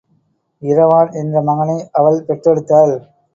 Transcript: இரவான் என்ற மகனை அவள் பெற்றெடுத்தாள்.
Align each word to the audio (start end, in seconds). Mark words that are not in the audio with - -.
இரவான் 0.61 1.11
என்ற 1.11 1.41
மகனை 1.41 1.77
அவள் 1.91 2.19
பெற்றெடுத்தாள். 2.27 2.95